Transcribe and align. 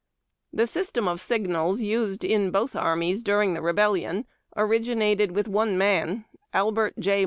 The 0.51 0.63
svstem 0.63 1.07
of 1.07 1.21
signals 1.21 1.79
used 1.81 2.23
in 2.23 2.51
botli 2.51 2.81
armies 2.81 3.21
during 3.21 3.53
the 3.53 3.61
Rebellion 3.61 4.25
originated 4.57 5.33
with 5.33 5.47
one 5.47 5.77
man— 5.77 6.25
Albert 6.55 6.95
J. 6.97 7.19